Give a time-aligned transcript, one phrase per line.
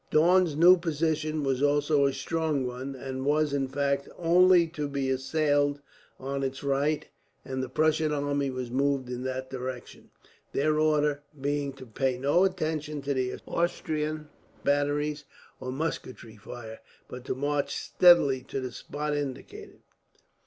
[0.09, 5.11] Daun's new position was also a strong one, and was, in fact, only to be
[5.11, 5.79] assailed
[6.19, 7.07] on its right;
[7.45, 10.09] and the Prussian army was moved in that direction,
[10.53, 14.27] their order being to pay no attention to the Austrian
[14.63, 15.25] batteries
[15.59, 19.81] or musketry fire, but to march steadily to the spot indicated.